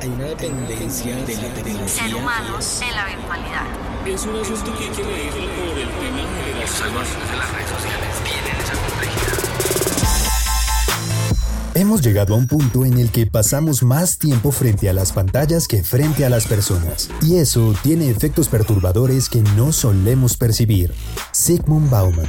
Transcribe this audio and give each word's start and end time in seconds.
Hay 0.00 0.08
una 0.10 0.26
dependencia 0.26 1.16
de 1.16 1.34
la 1.34 1.54
tecnología. 1.54 1.88
Ser 1.88 2.14
humanos 2.14 2.80
en 2.82 2.94
la 2.94 3.06
virtualidad. 3.06 3.66
Es 4.06 4.24
un 4.26 4.36
asunto 4.36 4.72
que 4.78 4.84
hay 4.84 4.90
que 4.90 5.02
medirlo 5.02 5.48
por 5.54 5.76
el 5.76 5.88
tema 5.88 6.22
generacional. 6.38 7.04
de 7.04 7.36
las 7.36 7.52
redes 7.52 7.68
sociales 7.68 8.14
tienen 8.22 8.56
esa 8.62 8.74
complejidad. 8.74 9.38
Hemos 11.74 12.00
llegado 12.02 12.34
a 12.34 12.36
un 12.36 12.46
punto 12.46 12.84
en 12.84 12.98
el 12.98 13.10
que 13.10 13.26
pasamos 13.26 13.82
más 13.82 14.18
tiempo 14.18 14.52
frente 14.52 14.88
a 14.88 14.92
las 14.92 15.10
pantallas 15.12 15.66
que 15.66 15.82
frente 15.82 16.24
a 16.24 16.30
las 16.30 16.46
personas. 16.46 17.10
Y 17.22 17.38
eso 17.38 17.74
tiene 17.82 18.08
efectos 18.08 18.48
perturbadores 18.48 19.28
que 19.28 19.42
no 19.56 19.72
solemos 19.72 20.36
percibir. 20.36 20.94
Sigmund 21.32 21.90
Bauman. 21.90 22.28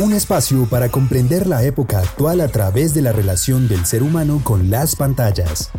Un 0.00 0.14
espacio 0.14 0.64
para 0.64 0.88
comprender 0.88 1.46
la 1.46 1.62
época 1.62 1.98
actual 1.98 2.40
a 2.40 2.48
través 2.48 2.94
de 2.94 3.02
la 3.02 3.12
relación 3.12 3.68
del 3.68 3.84
ser 3.84 4.02
humano 4.02 4.40
con 4.42 4.70
las 4.70 4.96
pantallas. 4.96 5.70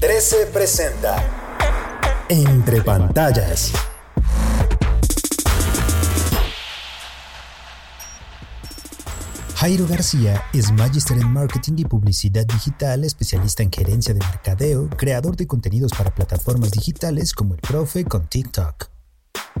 13 0.00 0.48
presenta 0.52 2.26
Entre 2.28 2.82
pantallas. 2.82 3.70
Jairo 9.54 9.86
García 9.86 10.42
es 10.52 10.72
Magister 10.72 11.16
en 11.16 11.32
Marketing 11.32 11.74
y 11.76 11.84
Publicidad 11.84 12.44
Digital, 12.44 13.04
especialista 13.04 13.62
en 13.62 13.70
gerencia 13.70 14.12
de 14.12 14.26
mercadeo, 14.26 14.90
creador 14.90 15.36
de 15.36 15.46
contenidos 15.46 15.92
para 15.96 16.12
plataformas 16.12 16.72
digitales 16.72 17.32
como 17.32 17.54
el 17.54 17.60
Profe 17.60 18.04
con 18.04 18.26
TikTok. 18.26 18.93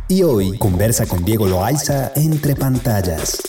Y 0.06 0.22
hoy 0.22 0.58
conversa 0.58 1.06
con 1.06 1.24
Diego 1.24 1.46
Loaiza 1.46 2.12
entre 2.14 2.54
pantallas. 2.54 3.40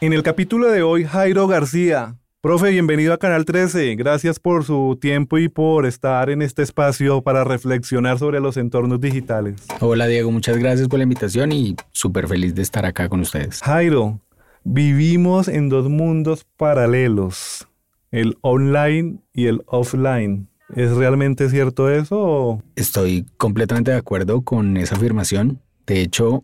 En 0.00 0.14
el 0.14 0.22
capítulo 0.22 0.70
de 0.70 0.82
hoy, 0.82 1.04
Jairo 1.04 1.46
García. 1.46 2.16
Profe, 2.40 2.70
bienvenido 2.70 3.12
a 3.12 3.18
Canal 3.18 3.44
13. 3.44 3.94
Gracias 3.96 4.40
por 4.40 4.64
su 4.64 4.96
tiempo 4.98 5.36
y 5.36 5.50
por 5.50 5.84
estar 5.84 6.30
en 6.30 6.40
este 6.40 6.62
espacio 6.62 7.20
para 7.20 7.44
reflexionar 7.44 8.18
sobre 8.18 8.40
los 8.40 8.56
entornos 8.56 9.02
digitales. 9.02 9.56
Hola 9.80 10.06
Diego, 10.06 10.30
muchas 10.30 10.56
gracias 10.56 10.88
por 10.88 10.98
la 10.98 11.02
invitación 11.02 11.52
y 11.52 11.76
súper 11.92 12.26
feliz 12.26 12.54
de 12.54 12.62
estar 12.62 12.86
acá 12.86 13.10
con 13.10 13.20
ustedes. 13.20 13.60
Jairo, 13.60 14.20
vivimos 14.64 15.46
en 15.46 15.68
dos 15.68 15.90
mundos 15.90 16.46
paralelos, 16.56 17.68
el 18.12 18.38
online 18.40 19.18
y 19.34 19.48
el 19.48 19.62
offline. 19.66 20.48
¿Es 20.74 20.90
realmente 20.92 21.48
cierto 21.48 21.90
eso? 21.90 22.62
Estoy 22.74 23.24
completamente 23.36 23.92
de 23.92 23.98
acuerdo 23.98 24.42
con 24.42 24.76
esa 24.76 24.96
afirmación. 24.96 25.60
De 25.86 26.00
hecho, 26.00 26.42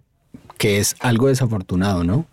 que 0.59 0.79
es 0.79 0.95
algo 1.01 1.27
desafortunado, 1.27 2.05
¿no? 2.05 2.27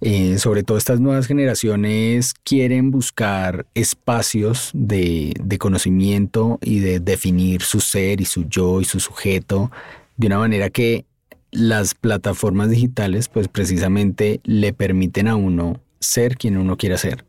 Eh, 0.00 0.38
sobre 0.38 0.62
todo 0.62 0.78
estas 0.78 1.00
nuevas 1.00 1.26
generaciones 1.26 2.34
quieren 2.44 2.90
buscar 2.92 3.66
espacios 3.74 4.70
de, 4.72 5.34
de, 5.42 5.58
conocimiento 5.58 6.58
y 6.62 6.78
de 6.78 7.00
definir 7.00 7.62
su 7.62 7.80
ser 7.80 8.20
y 8.20 8.24
su 8.24 8.44
yo 8.48 8.80
y 8.80 8.84
su 8.84 9.00
sujeto 9.00 9.72
de 10.16 10.28
una 10.28 10.38
manera 10.38 10.70
que 10.70 11.04
las 11.50 11.94
plataformas 11.94 12.70
digitales 12.70 13.28
pues 13.28 13.48
precisamente 13.48 14.40
le 14.44 14.72
permiten 14.72 15.26
a 15.26 15.34
uno 15.34 15.80
ser 15.98 16.36
quien 16.36 16.58
uno 16.58 16.76
quiera 16.76 16.96
ser. 16.96 17.24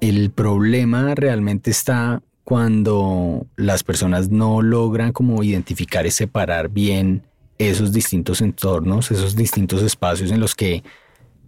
El 0.00 0.30
problema 0.30 1.14
realmente 1.14 1.70
está 1.70 2.22
cuando 2.46 3.44
las 3.56 3.82
personas 3.82 4.30
no 4.30 4.62
logran 4.62 5.10
como 5.10 5.42
identificar 5.42 6.06
y 6.06 6.12
separar 6.12 6.68
bien 6.68 7.24
esos 7.58 7.92
distintos 7.92 8.40
entornos, 8.40 9.10
esos 9.10 9.34
distintos 9.34 9.82
espacios 9.82 10.30
en 10.30 10.38
los 10.38 10.54
que 10.54 10.84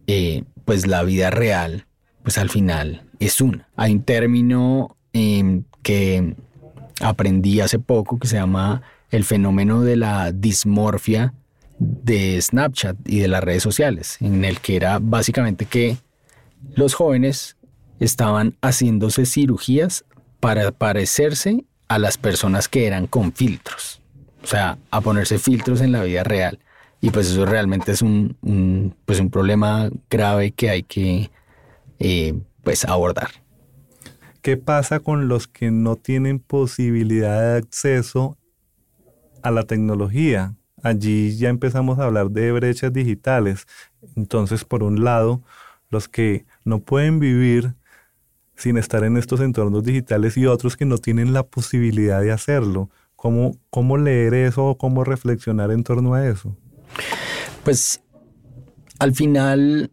eh, 0.08 0.42
pues 0.64 0.88
la 0.88 1.04
vida 1.04 1.30
real, 1.30 1.86
pues 2.24 2.36
al 2.36 2.50
final 2.50 3.04
es 3.20 3.40
una. 3.40 3.68
Hay 3.76 3.92
un 3.92 4.02
término 4.02 4.96
em, 5.12 5.62
que 5.84 6.34
aprendí 7.00 7.60
hace 7.60 7.78
poco 7.78 8.18
que 8.18 8.26
se 8.26 8.34
llama 8.34 8.82
el 9.12 9.22
fenómeno 9.22 9.82
de 9.82 9.94
la 9.94 10.32
dismorfia 10.32 11.32
de 11.78 12.42
Snapchat 12.42 12.96
y 13.06 13.20
de 13.20 13.28
las 13.28 13.44
redes 13.44 13.62
sociales, 13.62 14.16
en 14.20 14.44
el 14.44 14.58
que 14.58 14.74
era 14.74 14.98
básicamente 15.00 15.64
que 15.64 15.96
los 16.74 16.94
jóvenes 16.94 17.56
estaban 18.00 18.56
haciéndose 18.62 19.26
cirugías 19.26 20.04
para 20.40 20.70
parecerse 20.72 21.64
a 21.88 21.98
las 21.98 22.18
personas 22.18 22.68
que 22.68 22.86
eran 22.86 23.06
con 23.06 23.32
filtros, 23.32 24.00
o 24.42 24.46
sea, 24.46 24.78
a 24.90 25.00
ponerse 25.00 25.38
filtros 25.38 25.80
en 25.80 25.92
la 25.92 26.02
vida 26.02 26.22
real. 26.24 26.58
Y 27.00 27.10
pues 27.10 27.30
eso 27.30 27.46
realmente 27.46 27.92
es 27.92 28.02
un, 28.02 28.94
pues 29.04 29.20
un 29.20 29.30
problema 29.30 29.88
grave 30.10 30.50
que 30.50 30.70
hay 30.70 30.82
que 30.82 31.30
eh, 31.98 32.34
pues 32.64 32.84
abordar. 32.84 33.30
¿Qué 34.42 34.56
pasa 34.56 35.00
con 35.00 35.28
los 35.28 35.46
que 35.46 35.70
no 35.70 35.96
tienen 35.96 36.38
posibilidad 36.38 37.40
de 37.40 37.58
acceso 37.58 38.36
a 39.42 39.50
la 39.50 39.64
tecnología? 39.64 40.54
Allí 40.82 41.36
ya 41.36 41.48
empezamos 41.48 41.98
a 41.98 42.04
hablar 42.04 42.30
de 42.30 42.52
brechas 42.52 42.92
digitales. 42.92 43.66
Entonces, 44.16 44.64
por 44.64 44.82
un 44.82 45.04
lado, 45.04 45.42
los 45.90 46.08
que 46.08 46.46
no 46.64 46.80
pueden 46.80 47.18
vivir 47.18 47.74
sin 48.58 48.76
estar 48.76 49.04
en 49.04 49.16
estos 49.16 49.40
entornos 49.40 49.84
digitales 49.84 50.36
y 50.36 50.46
otros 50.46 50.76
que 50.76 50.84
no 50.84 50.98
tienen 50.98 51.32
la 51.32 51.44
posibilidad 51.44 52.20
de 52.20 52.32
hacerlo. 52.32 52.90
¿Cómo, 53.14 53.56
cómo 53.70 53.96
leer 53.96 54.34
eso 54.34 54.64
o 54.66 54.78
cómo 54.78 55.04
reflexionar 55.04 55.70
en 55.70 55.84
torno 55.84 56.14
a 56.14 56.26
eso? 56.26 56.56
Pues 57.64 58.02
al 58.98 59.14
final, 59.14 59.92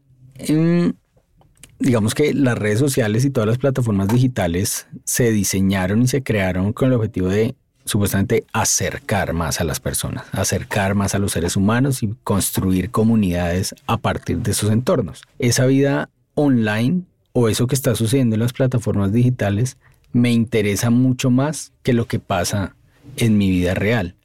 digamos 1.79 2.15
que 2.15 2.33
las 2.33 2.57
redes 2.57 2.79
sociales 2.79 3.23
y 3.23 3.29
todas 3.29 3.47
las 3.47 3.59
plataformas 3.59 4.07
digitales 4.07 4.87
se 5.03 5.31
diseñaron 5.31 6.01
y 6.01 6.07
se 6.07 6.23
crearon 6.23 6.73
con 6.73 6.87
el 6.87 6.95
objetivo 6.95 7.27
de 7.27 7.55
supuestamente 7.85 8.45
acercar 8.51 9.33
más 9.33 9.61
a 9.61 9.63
las 9.63 9.79
personas, 9.79 10.25
acercar 10.31 10.95
más 10.95 11.13
a 11.13 11.19
los 11.19 11.33
seres 11.33 11.55
humanos 11.55 12.01
y 12.01 12.15
construir 12.23 12.89
comunidades 12.89 13.75
a 13.85 13.97
partir 13.97 14.39
de 14.39 14.51
esos 14.51 14.71
entornos. 14.71 15.21
Esa 15.37 15.67
vida 15.67 16.09
online 16.33 17.03
o 17.37 17.49
eso 17.49 17.67
que 17.67 17.75
está 17.75 17.95
sucediendo 17.95 18.35
en 18.35 18.39
las 18.39 18.53
plataformas 18.53 19.11
digitales 19.11 19.75
me 20.13 20.31
interesa 20.31 20.89
mucho 20.89 21.29
más 21.29 21.73
que 21.83 21.91
lo 21.91 22.07
que 22.07 22.17
pasa 22.17 22.77
en 23.17 23.37
mi 23.37 23.49
vida 23.49 23.73
real. 23.73 24.15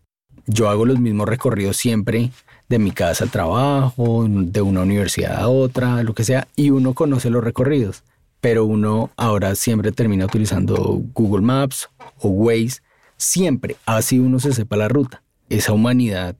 Yo 0.46 0.70
hago 0.70 0.86
los 0.86 1.00
mismos 1.00 1.28
recorridos 1.28 1.76
siempre 1.76 2.30
de 2.68 2.78
mi 2.78 2.92
casa 2.92 3.24
al 3.24 3.30
trabajo, 3.30 4.24
de 4.28 4.62
una 4.62 4.82
universidad 4.82 5.40
a 5.40 5.48
otra, 5.48 6.04
lo 6.04 6.14
que 6.14 6.22
sea, 6.22 6.46
y 6.54 6.70
uno 6.70 6.94
conoce 6.94 7.30
los 7.30 7.42
recorridos, 7.42 8.04
pero 8.40 8.64
uno 8.64 9.10
ahora 9.16 9.56
siempre 9.56 9.90
termina 9.90 10.26
utilizando 10.26 11.02
Google 11.12 11.44
Maps 11.44 11.88
o 12.20 12.28
Waze, 12.28 12.80
siempre, 13.16 13.74
así 13.86 14.20
uno 14.20 14.38
se 14.38 14.52
sepa 14.52 14.76
la 14.76 14.88
ruta. 14.88 15.24
Esa 15.48 15.72
humanidad 15.72 16.36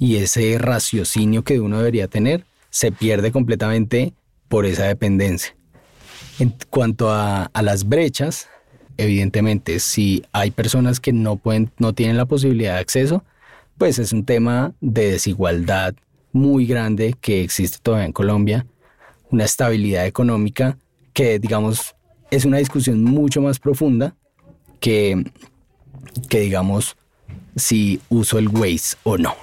y 0.00 0.16
ese 0.16 0.58
raciocinio 0.58 1.44
que 1.44 1.60
uno 1.60 1.78
debería 1.78 2.08
tener 2.08 2.44
se 2.70 2.90
pierde 2.90 3.30
completamente 3.30 4.12
por 4.48 4.66
esa 4.66 4.86
dependencia. 4.86 5.54
En 6.38 6.54
cuanto 6.70 7.10
a, 7.10 7.50
las 7.62 7.88
brechas, 7.88 8.48
evidentemente, 8.96 9.78
si 9.78 10.24
hay 10.32 10.50
personas 10.50 10.98
que 10.98 11.12
no 11.12 11.36
pueden, 11.36 11.70
no 11.78 11.92
tienen 11.92 12.16
la 12.16 12.26
posibilidad 12.26 12.74
de 12.74 12.80
acceso, 12.80 13.24
pues 13.78 13.98
es 13.98 14.12
un 14.12 14.24
tema 14.24 14.74
de 14.80 15.12
desigualdad 15.12 15.94
muy 16.32 16.66
grande 16.66 17.14
que 17.20 17.42
existe 17.42 17.78
todavía 17.82 18.06
en 18.06 18.12
Colombia, 18.12 18.66
una 19.30 19.44
estabilidad 19.44 20.06
económica 20.06 20.76
que, 21.12 21.38
digamos, 21.38 21.94
es 22.30 22.44
una 22.44 22.58
discusión 22.58 23.04
mucho 23.04 23.40
más 23.40 23.60
profunda 23.60 24.16
que, 24.80 25.24
que 26.28 26.40
digamos, 26.40 26.96
si 27.54 28.00
uso 28.08 28.38
el 28.38 28.48
Waze 28.48 28.96
o 29.04 29.16
no. 29.18 29.34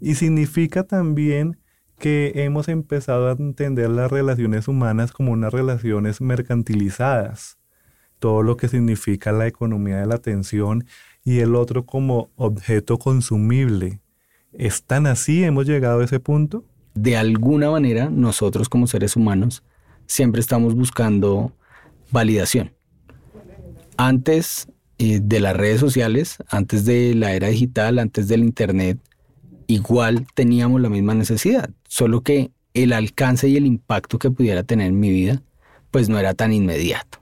Y 0.00 0.16
significa 0.16 0.82
también 0.82 1.56
que 2.02 2.32
hemos 2.34 2.66
empezado 2.66 3.28
a 3.28 3.36
entender 3.38 3.88
las 3.88 4.10
relaciones 4.10 4.66
humanas 4.66 5.12
como 5.12 5.30
unas 5.30 5.52
relaciones 5.52 6.20
mercantilizadas, 6.20 7.58
todo 8.18 8.42
lo 8.42 8.56
que 8.56 8.66
significa 8.66 9.30
la 9.30 9.46
economía 9.46 9.98
de 9.98 10.06
la 10.06 10.16
atención 10.16 10.84
y 11.24 11.38
el 11.38 11.54
otro 11.54 11.86
como 11.86 12.28
objeto 12.34 12.98
consumible. 12.98 14.00
¿Es 14.52 14.82
tan 14.82 15.06
así? 15.06 15.44
¿Hemos 15.44 15.64
llegado 15.64 16.00
a 16.00 16.04
ese 16.04 16.18
punto? 16.18 16.64
De 16.92 17.16
alguna 17.16 17.70
manera, 17.70 18.10
nosotros 18.10 18.68
como 18.68 18.88
seres 18.88 19.14
humanos 19.14 19.62
siempre 20.06 20.40
estamos 20.40 20.74
buscando 20.74 21.52
validación. 22.10 22.72
Antes 23.96 24.66
eh, 24.98 25.20
de 25.22 25.38
las 25.38 25.56
redes 25.56 25.78
sociales, 25.78 26.38
antes 26.48 26.84
de 26.84 27.14
la 27.14 27.32
era 27.34 27.46
digital, 27.46 28.00
antes 28.00 28.26
del 28.26 28.42
Internet, 28.42 28.98
igual 29.68 30.26
teníamos 30.34 30.80
la 30.80 30.88
misma 30.88 31.14
necesidad, 31.14 31.70
solo 31.92 32.22
que 32.22 32.52
el 32.72 32.94
alcance 32.94 33.48
y 33.48 33.58
el 33.58 33.66
impacto 33.66 34.18
que 34.18 34.30
pudiera 34.30 34.62
tener 34.62 34.86
en 34.86 34.98
mi 34.98 35.10
vida, 35.10 35.42
pues 35.90 36.08
no 36.08 36.18
era 36.18 36.32
tan 36.32 36.50
inmediato. 36.50 37.18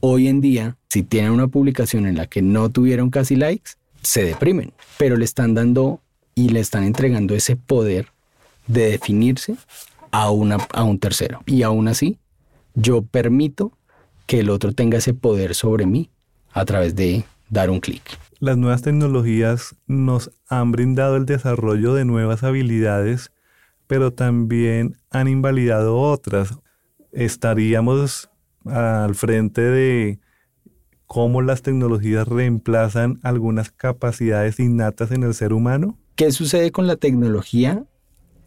Hoy 0.00 0.28
en 0.28 0.40
día, 0.40 0.78
si 0.88 1.02
tienen 1.02 1.30
una 1.30 1.48
publicación 1.48 2.06
en 2.06 2.16
la 2.16 2.26
que 2.26 2.40
no 2.40 2.70
tuvieron 2.70 3.10
casi 3.10 3.36
likes, 3.36 3.72
se 4.00 4.24
deprimen, 4.24 4.72
pero 4.96 5.18
le 5.18 5.26
están 5.26 5.52
dando 5.52 6.00
y 6.34 6.48
le 6.48 6.60
están 6.60 6.84
entregando 6.84 7.34
ese 7.34 7.56
poder 7.56 8.08
de 8.66 8.92
definirse 8.92 9.56
a, 10.10 10.30
una, 10.30 10.56
a 10.72 10.84
un 10.84 10.98
tercero. 10.98 11.42
Y 11.44 11.62
aún 11.62 11.86
así, 11.86 12.16
yo 12.72 13.02
permito 13.02 13.72
que 14.24 14.40
el 14.40 14.48
otro 14.48 14.72
tenga 14.72 14.96
ese 14.96 15.12
poder 15.12 15.54
sobre 15.54 15.84
mí 15.84 16.08
a 16.54 16.64
través 16.64 16.96
de 16.96 17.24
dar 17.50 17.68
un 17.68 17.78
clic. 17.78 18.00
Las 18.40 18.56
nuevas 18.56 18.80
tecnologías 18.80 19.76
nos 19.86 20.30
han 20.48 20.72
brindado 20.72 21.16
el 21.16 21.26
desarrollo 21.26 21.92
de 21.92 22.06
nuevas 22.06 22.42
habilidades, 22.42 23.30
pero 23.94 24.12
también 24.12 24.96
han 25.10 25.28
invalidado 25.28 25.96
otras. 26.00 26.58
Estaríamos 27.12 28.28
al 28.64 29.14
frente 29.14 29.60
de 29.60 30.18
cómo 31.06 31.42
las 31.42 31.62
tecnologías 31.62 32.26
reemplazan 32.26 33.20
algunas 33.22 33.70
capacidades 33.70 34.58
innatas 34.58 35.12
en 35.12 35.22
el 35.22 35.32
ser 35.32 35.52
humano. 35.52 35.96
¿Qué 36.16 36.32
sucede 36.32 36.72
con 36.72 36.88
la 36.88 36.96
tecnología 36.96 37.84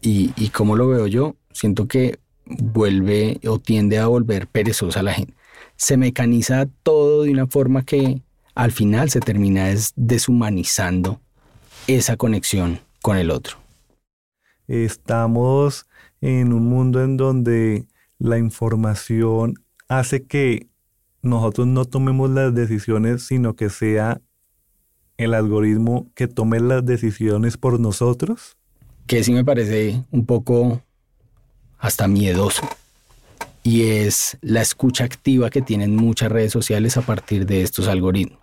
y, 0.02 0.34
y 0.36 0.50
cómo 0.50 0.76
lo 0.76 0.86
veo 0.86 1.06
yo? 1.06 1.36
Siento 1.52 1.88
que 1.88 2.18
vuelve 2.44 3.40
o 3.48 3.58
tiende 3.58 3.96
a 3.96 4.06
volver 4.06 4.48
perezosa 4.48 5.02
la 5.02 5.14
gente. 5.14 5.32
Se 5.76 5.96
mecaniza 5.96 6.68
todo 6.82 7.22
de 7.22 7.30
una 7.30 7.46
forma 7.46 7.86
que 7.86 8.20
al 8.54 8.70
final 8.70 9.08
se 9.08 9.20
termina 9.20 9.72
deshumanizando 9.96 11.22
esa 11.86 12.18
conexión 12.18 12.80
con 13.00 13.16
el 13.16 13.30
otro. 13.30 13.67
Estamos 14.68 15.86
en 16.20 16.52
un 16.52 16.66
mundo 16.66 17.02
en 17.02 17.16
donde 17.16 17.86
la 18.18 18.38
información 18.38 19.54
hace 19.88 20.24
que 20.24 20.68
nosotros 21.22 21.66
no 21.66 21.84
tomemos 21.84 22.30
las 22.30 22.54
decisiones, 22.54 23.24
sino 23.24 23.56
que 23.56 23.70
sea 23.70 24.20
el 25.18 25.34
algoritmo 25.34 26.10
que 26.14 26.28
tome 26.28 26.60
las 26.60 26.86
decisiones 26.86 27.56
por 27.56 27.80
nosotros? 27.80 28.56
Que 29.06 29.24
sí 29.24 29.32
me 29.32 29.44
parece 29.44 30.04
un 30.10 30.24
poco 30.24 30.82
hasta 31.78 32.08
miedoso. 32.08 32.66
Y 33.62 33.82
es 33.82 34.38
la 34.40 34.62
escucha 34.62 35.04
activa 35.04 35.50
que 35.50 35.60
tienen 35.60 35.94
muchas 35.96 36.30
redes 36.30 36.52
sociales 36.52 36.96
a 36.96 37.02
partir 37.02 37.44
de 37.46 37.62
estos 37.62 37.88
algoritmos. 37.88 38.38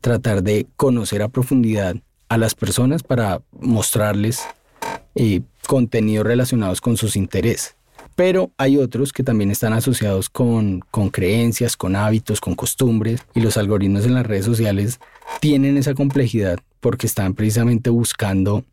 Tratar 0.00 0.42
de 0.42 0.66
conocer 0.76 1.22
a 1.22 1.28
profundidad 1.28 1.96
a 2.28 2.38
las 2.38 2.54
personas 2.54 3.02
para 3.02 3.42
mostrarles 3.52 4.42
eh, 5.14 5.42
contenidos 5.66 6.26
relacionados 6.26 6.80
con 6.80 6.96
sus 6.96 7.16
intereses 7.16 7.76
pero 8.14 8.52
hay 8.58 8.76
otros 8.76 9.12
que 9.12 9.22
también 9.22 9.50
están 9.50 9.72
asociados 9.72 10.28
con, 10.28 10.80
con 10.90 11.08
creencias, 11.08 11.76
con 11.76 11.96
hábitos, 11.96 12.40
con 12.40 12.54
costumbres, 12.54 13.24
y 13.34 13.40
los 13.40 13.56
algoritmos 13.56 14.04
en 14.04 14.14
las 14.14 14.26
redes 14.26 14.44
sociales 14.44 15.00
tienen 15.40 15.76
esa 15.76 15.94
complejidad 15.94 16.58
porque 16.80 17.06
están 17.06 17.34
precisamente 17.34 17.90
buscando 17.90 18.64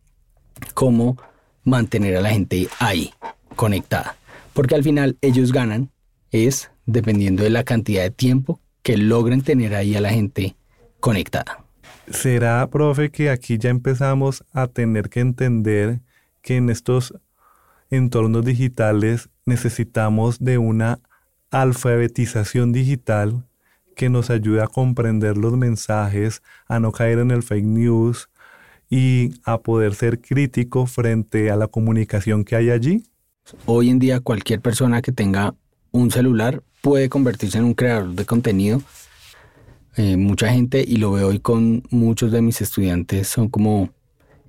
cómo 0.74 1.18
mantener 1.64 2.18
a 2.18 2.22
la 2.22 2.32
gente 2.32 2.68
ahí, 2.80 3.14
conectada. 3.56 4.18
Porque 4.54 4.76
al 4.76 4.84
final 4.84 5.18
ellos 5.22 5.54
ganan 5.54 5.90
es 6.32 6.70
dependiendo 6.86 7.44
de 7.44 7.50
la 7.50 7.64
cantidad 7.64 8.04
de 8.04 8.12
tiempo 8.12 8.60
que 8.82 8.98
logren 8.98 9.42
tener 9.42 9.76
ahí 9.76 9.96
a 9.96 10.02
la 10.02 10.10
gente 10.10 10.56
conectada. 11.00 11.64
¿Será, 12.12 12.68
profe, 12.70 13.12
que 13.12 13.30
aquí 13.30 13.58
ya 13.58 13.70
empezamos 13.70 14.44
a 14.52 14.68
tener 14.68 15.10
que 15.10 15.20
entender 15.20 16.02
que 16.42 16.58
en 16.58 16.70
estos 16.70 17.14
entornos 17.90 18.46
digitales 18.46 19.30
necesitamos 19.46 20.40
de 20.40 20.58
una 20.58 21.00
alfabetización 21.52 22.72
digital 22.72 23.46
que 23.96 24.10
nos 24.10 24.30
ayude 24.30 24.62
a 24.62 24.68
comprender 24.68 25.38
los 25.38 25.58
mensajes, 25.58 26.42
a 26.68 26.80
no 26.80 26.92
caer 26.92 27.20
en 27.20 27.32
el 27.32 27.44
fake 27.44 27.66
news 27.66 28.30
y 28.90 29.34
a 29.44 29.60
poder 29.60 29.94
ser 29.94 30.20
crítico 30.20 30.86
frente 30.86 31.52
a 31.52 31.56
la 31.56 31.68
comunicación 31.68 32.44
que 32.44 32.56
hay 32.56 32.70
allí? 32.70 33.04
Hoy 33.66 33.90
en 33.90 34.00
día 34.00 34.20
cualquier 34.20 34.62
persona 34.62 35.02
que 35.02 35.12
tenga 35.12 35.56
un 35.92 36.12
celular 36.12 36.64
puede 36.82 37.10
convertirse 37.10 37.58
en 37.58 37.66
un 37.66 37.74
creador 37.74 38.14
de 38.14 38.26
contenido. 38.26 38.82
Eh, 39.98 40.18
mucha 40.18 40.50
gente, 40.50 40.84
y 40.88 40.98
lo 40.98 41.12
veo 41.12 41.28
hoy 41.28 41.40
con 41.40 41.84
muchos 41.90 42.32
de 42.32 42.42
mis 42.42 42.62
estudiantes, 42.62 43.28
son 43.28 43.50
como 43.50 43.90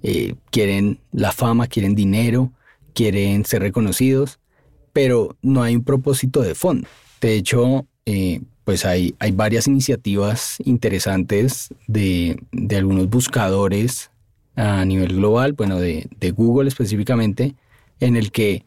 eh, 0.03 0.35
quieren 0.51 0.99
la 1.13 1.33
fama, 1.33 1.67
quieren 1.67 1.95
dinero, 1.95 2.53
quieren 2.95 3.45
ser 3.45 3.63
reconocidos, 3.63 4.39
pero 4.93 5.37
no 5.43 5.63
hay 5.63 5.77
un 5.77 5.85
propósito 5.85 6.43
de 6.43 6.55
fondo. 6.55 6.89
De 7.21 7.35
hecho, 7.35 7.87
eh, 8.07 8.41
pues 8.65 8.85
hay, 8.85 9.15
hay 9.19 9.33
varias 9.33 9.67
iniciativas 9.67 10.57
interesantes 10.65 11.69
de, 11.87 12.41
algunos 12.77 13.09
buscadores 13.09 14.11
a 14.57 14.85
nivel 14.85 15.17
global, 15.17 15.53
bueno, 15.53 15.79
de, 15.79 16.09
de 16.19 16.31
Google 16.31 16.69
específicamente, 16.69 17.55
en 18.01 18.17
el 18.17 18.31
que 18.33 18.65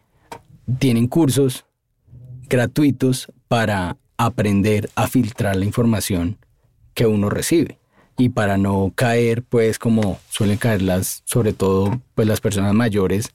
tienen 0.79 1.07
cursos 1.07 1.65
gratuitos 2.47 3.27
para 3.47 3.97
aprender 4.17 4.89
a 4.95 5.07
filtrar 5.07 5.55
la 5.55 5.65
información 5.65 6.37
que 6.93 7.07
uno 7.07 7.29
recibe 7.29 7.79
y 8.17 8.29
para 8.29 8.57
no 8.57 8.91
caer 8.95 9.43
pues 9.43 9.79
como 9.79 10.19
suelen 10.29 10.57
caer 10.57 10.81
las 10.81 11.23
sobre 11.25 11.53
todo 11.53 12.01
pues 12.15 12.27
las 12.27 12.41
personas 12.41 12.73
mayores 12.73 13.31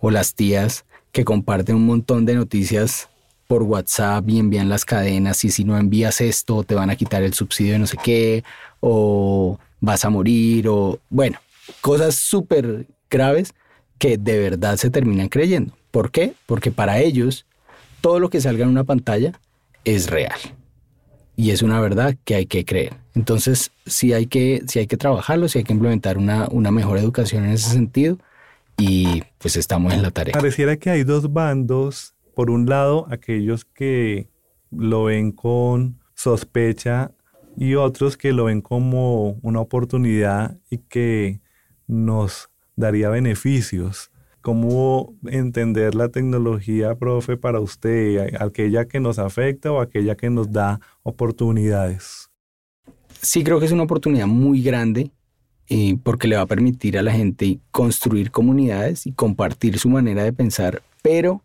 o 0.00 0.10
las 0.10 0.34
tías 0.34 0.84
que 1.12 1.24
comparten 1.24 1.76
un 1.76 1.86
montón 1.86 2.24
de 2.24 2.34
noticias 2.34 3.08
por 3.46 3.64
WhatsApp 3.64 4.28
y 4.28 4.38
envían 4.38 4.68
las 4.68 4.84
cadenas 4.84 5.44
y 5.44 5.50
si 5.50 5.64
no 5.64 5.76
envías 5.76 6.20
esto 6.20 6.62
te 6.62 6.74
van 6.74 6.90
a 6.90 6.96
quitar 6.96 7.22
el 7.22 7.34
subsidio 7.34 7.72
de 7.72 7.78
no 7.80 7.86
sé 7.86 7.96
qué 8.02 8.44
o 8.78 9.58
vas 9.80 10.04
a 10.04 10.10
morir 10.10 10.68
o 10.68 11.00
bueno, 11.08 11.38
cosas 11.80 12.14
súper 12.14 12.86
graves 13.10 13.54
que 13.98 14.16
de 14.16 14.38
verdad 14.38 14.76
se 14.76 14.90
terminan 14.90 15.28
creyendo. 15.28 15.76
¿Por 15.90 16.10
qué? 16.10 16.34
Porque 16.46 16.70
para 16.70 17.00
ellos 17.00 17.46
todo 18.00 18.20
lo 18.20 18.30
que 18.30 18.40
salga 18.40 18.64
en 18.64 18.70
una 18.70 18.84
pantalla 18.84 19.32
es 19.84 20.08
real. 20.08 20.38
Y 21.40 21.52
es 21.52 21.62
una 21.62 21.80
verdad 21.80 22.16
que 22.24 22.34
hay 22.34 22.44
que 22.44 22.66
creer. 22.66 22.92
Entonces, 23.14 23.70
sí 23.86 24.12
hay 24.12 24.26
que, 24.26 24.62
hay 24.76 24.86
que 24.86 24.98
trabajarlo, 24.98 25.48
sí 25.48 25.56
hay 25.56 25.64
que 25.64 25.72
implementar 25.72 26.18
una, 26.18 26.46
una 26.50 26.70
mejor 26.70 26.98
educación 26.98 27.46
en 27.46 27.52
ese 27.52 27.70
sentido 27.70 28.18
y 28.76 29.22
pues 29.38 29.56
estamos 29.56 29.94
en 29.94 30.02
la 30.02 30.10
tarea. 30.10 30.32
Pareciera 30.32 30.76
que 30.76 30.90
hay 30.90 31.02
dos 31.02 31.32
bandos. 31.32 32.14
Por 32.34 32.50
un 32.50 32.66
lado, 32.66 33.06
aquellos 33.10 33.64
que 33.64 34.28
lo 34.70 35.04
ven 35.04 35.32
con 35.32 35.98
sospecha 36.14 37.12
y 37.56 37.74
otros 37.74 38.18
que 38.18 38.34
lo 38.34 38.44
ven 38.44 38.60
como 38.60 39.38
una 39.40 39.60
oportunidad 39.60 40.58
y 40.68 40.76
que 40.76 41.40
nos 41.86 42.50
daría 42.76 43.08
beneficios. 43.08 44.09
¿Cómo 44.42 45.14
entender 45.26 45.94
la 45.94 46.08
tecnología, 46.08 46.94
profe, 46.94 47.36
para 47.36 47.60
usted? 47.60 48.34
¿Aquella 48.40 48.86
que 48.86 48.98
nos 48.98 49.18
afecta 49.18 49.70
o 49.70 49.80
aquella 49.80 50.16
que 50.16 50.30
nos 50.30 50.50
da 50.50 50.80
oportunidades? 51.02 52.30
Sí, 53.20 53.44
creo 53.44 53.60
que 53.60 53.66
es 53.66 53.72
una 53.72 53.82
oportunidad 53.82 54.26
muy 54.26 54.62
grande 54.62 55.10
eh, 55.68 55.96
porque 56.02 56.26
le 56.26 56.36
va 56.36 56.42
a 56.42 56.46
permitir 56.46 56.96
a 56.96 57.02
la 57.02 57.12
gente 57.12 57.60
construir 57.70 58.30
comunidades 58.30 59.06
y 59.06 59.12
compartir 59.12 59.78
su 59.78 59.90
manera 59.90 60.24
de 60.24 60.32
pensar, 60.32 60.82
pero 61.02 61.42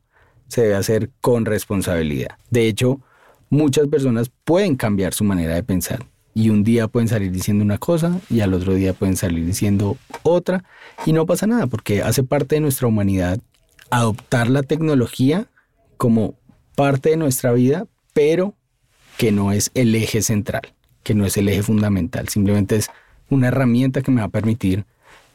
se 0.48 0.62
debe 0.62 0.76
hacer 0.76 1.10
con 1.20 1.44
responsabilidad. 1.44 2.38
De 2.50 2.68
hecho, 2.68 3.02
muchas 3.50 3.88
personas 3.88 4.32
pueden 4.46 4.76
cambiar 4.76 5.14
su 5.14 5.26
manera 5.26 5.54
de 5.54 5.64
pensar 5.64 6.00
y 6.36 6.50
un 6.50 6.64
día 6.66 6.90
pueden 6.90 7.08
salir 7.08 7.32
diciendo 7.32 7.64
una 7.64 7.78
cosa 7.78 8.20
y 8.30 8.42
al 8.42 8.54
otro 8.54 8.76
día 8.76 8.94
pueden 8.94 9.16
salir 9.16 9.46
diciendo 9.46 9.98
otra 10.22 10.66
y 11.06 11.14
no 11.14 11.26
pasa 11.26 11.48
nada 11.48 11.66
porque 11.66 12.04
hace 12.04 12.24
parte 12.24 12.56
de 12.56 12.62
nuestra 12.62 12.88
humanidad 12.88 13.40
adoptar 13.90 14.50
la 14.50 14.62
tecnología 14.62 15.48
como 15.96 16.36
parte 16.76 17.12
de 17.12 17.18
nuestra 17.18 17.54
vida, 17.54 17.88
pero 18.14 18.54
que 19.18 19.32
no 19.32 19.54
es 19.54 19.72
el 19.76 19.96
eje 19.96 20.22
central, 20.22 20.74
que 21.04 21.16
no 21.16 21.26
es 21.26 21.38
el 21.38 21.48
eje 21.48 21.64
fundamental, 21.64 22.28
simplemente 22.28 22.76
es 22.76 22.90
una 23.30 23.48
herramienta 23.48 24.02
que 24.02 24.12
me 24.12 24.20
va 24.20 24.28
a 24.28 24.30
permitir 24.30 24.86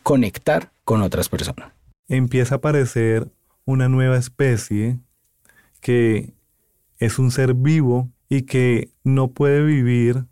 conectar 0.02 0.70
con 0.84 1.00
otras 1.00 1.30
personas. 1.30 1.72
Empieza 2.08 2.56
a 2.56 2.58
aparecer 2.58 3.30
una 3.64 3.88
nueva 3.88 4.18
especie 4.18 4.98
que 5.80 6.34
es 6.98 7.18
un 7.18 7.30
ser 7.30 7.54
vivo 7.54 8.10
y 8.28 8.42
que 8.42 8.90
no 9.02 9.28
puede 9.28 9.64
vivir 9.64 10.26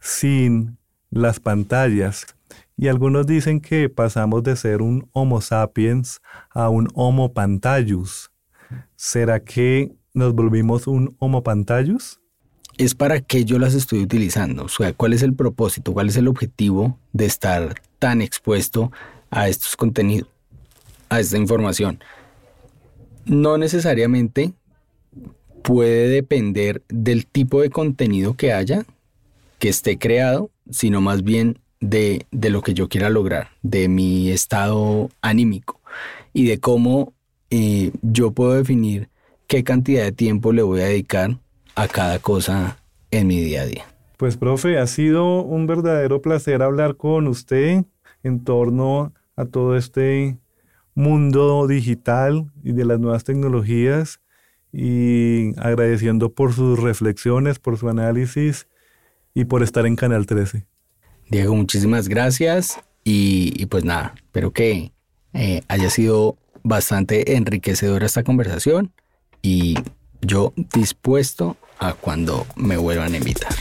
sin 0.00 0.78
las 1.10 1.40
pantallas. 1.40 2.26
Y 2.76 2.88
algunos 2.88 3.26
dicen 3.26 3.60
que 3.60 3.88
pasamos 3.88 4.42
de 4.42 4.56
ser 4.56 4.82
un 4.82 5.08
Homo 5.12 5.40
sapiens 5.40 6.20
a 6.50 6.68
un 6.68 6.88
Homo 6.94 7.32
pantallus. 7.32 8.30
¿Será 8.96 9.40
que 9.40 9.94
nos 10.12 10.34
volvimos 10.34 10.86
un 10.86 11.16
Homo 11.18 11.42
pantallus? 11.42 12.20
es 12.78 12.94
para 12.94 13.20
qué 13.20 13.44
yo 13.44 13.58
las 13.58 13.74
estoy 13.74 14.02
utilizando. 14.02 14.64
O 14.64 14.68
sea, 14.68 14.92
cuál 14.92 15.12
es 15.12 15.22
el 15.22 15.34
propósito, 15.34 15.92
cuál 15.92 16.08
es 16.08 16.16
el 16.16 16.28
objetivo 16.28 16.98
de 17.12 17.26
estar 17.26 17.80
tan 17.98 18.20
expuesto 18.20 18.92
a 19.30 19.48
estos 19.48 19.76
contenidos, 19.76 20.28
a 21.08 21.20
esta 21.20 21.38
información. 21.38 22.00
No 23.24 23.58
necesariamente 23.58 24.52
puede 25.62 26.08
depender 26.08 26.82
del 26.88 27.26
tipo 27.26 27.60
de 27.60 27.70
contenido 27.70 28.34
que 28.34 28.52
haya, 28.52 28.84
que 29.58 29.68
esté 29.68 29.98
creado, 29.98 30.50
sino 30.70 31.00
más 31.00 31.22
bien 31.22 31.58
de, 31.80 32.26
lo 32.30 32.62
que 32.62 32.74
yo 32.74 32.88
quiera 32.88 33.10
lograr, 33.10 33.48
de 33.62 33.88
mi 33.88 34.30
estado 34.30 35.10
anímico 35.20 35.80
y 36.32 36.46
de 36.46 36.58
cómo 36.58 37.12
eh, 37.50 37.92
yo 38.02 38.32
puedo 38.32 38.54
definir 38.54 39.08
qué 39.46 39.64
cantidad 39.64 40.04
de 40.04 40.12
tiempo 40.12 40.52
le 40.52 40.62
voy 40.62 40.80
a 40.80 40.86
dedicar 40.86 41.38
a 41.74 41.88
cada 41.88 42.18
cosa 42.18 42.78
en 43.10 43.26
mi 43.26 43.40
día 43.40 43.62
a 43.62 43.66
día. 43.66 43.84
Pues 44.16 44.36
profe, 44.36 44.78
ha 44.78 44.86
sido 44.86 45.42
un 45.42 45.66
verdadero 45.66 46.22
placer 46.22 46.62
hablar 46.62 46.96
con 46.96 47.26
usted 47.28 47.84
en 48.22 48.44
torno 48.44 49.12
a 49.36 49.44
todo 49.44 49.76
este 49.76 50.38
mundo 50.94 51.66
digital 51.66 52.50
y 52.64 52.72
de 52.72 52.86
las 52.86 52.98
nuevas 52.98 53.24
tecnologías 53.24 54.20
y 54.72 55.58
agradeciendo 55.60 56.32
por 56.32 56.54
sus 56.54 56.80
reflexiones, 56.80 57.58
por 57.58 57.76
su 57.76 57.88
análisis 57.88 58.66
y 59.36 59.44
por 59.44 59.62
estar 59.62 59.86
en 59.86 59.96
Canal 59.96 60.24
13. 60.24 60.66
Diego, 61.28 61.54
muchísimas 61.54 62.08
gracias 62.08 62.80
y, 63.04 63.66
pues 63.66 63.84
nada, 63.84 64.14
espero 64.16 64.52
que 64.52 64.92
eh, 65.34 65.62
haya 65.68 65.90
sido 65.90 66.38
bastante 66.62 67.36
enriquecedora 67.36 68.06
esta 68.06 68.24
conversación 68.24 68.92
y 69.42 69.76
yo 70.22 70.54
dispuesto 70.72 71.58
a 71.78 71.92
cuando 71.92 72.46
me 72.56 72.78
vuelvan 72.78 73.12
a 73.12 73.18
invitar. 73.18 73.54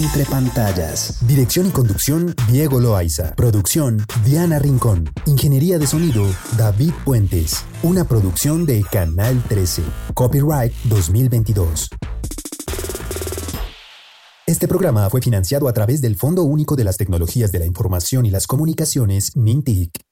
Entre 0.00 0.24
pantallas. 0.26 1.26
Dirección 1.26 1.66
y 1.66 1.70
conducción, 1.70 2.36
Diego 2.48 2.78
Loaiza. 2.78 3.34
Producción, 3.34 4.06
Diana 4.24 4.60
Rincón. 4.60 5.10
Ingeniería 5.26 5.78
de 5.78 5.88
sonido, 5.88 6.24
David 6.56 6.92
Puentes. 7.04 7.64
Una 7.82 8.04
producción 8.04 8.66
de 8.66 8.84
Canal 8.84 9.42
13. 9.48 9.82
Copyright 10.14 10.72
2022. 10.84 11.88
Este 14.48 14.66
programa 14.66 15.10
fue 15.10 15.20
financiado 15.20 15.68
a 15.68 15.74
través 15.74 16.00
del 16.00 16.16
Fondo 16.16 16.42
Único 16.42 16.74
de 16.74 16.82
las 16.82 16.96
Tecnologías 16.96 17.52
de 17.52 17.58
la 17.58 17.66
Información 17.66 18.24
y 18.24 18.30
las 18.30 18.46
Comunicaciones, 18.46 19.36
MINTIC. 19.36 20.07